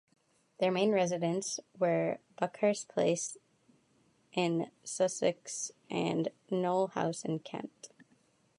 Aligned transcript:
Their 0.57 0.71
main 0.71 0.91
residences 0.93 1.59
were 1.77 2.17
Buckhurst 2.35 2.87
Place 2.87 3.37
in 4.33 4.71
Sussex 4.83 5.71
and 5.91 6.29
Knole 6.49 6.87
House 6.93 7.23
in 7.23 7.37
Kent. 7.37 7.89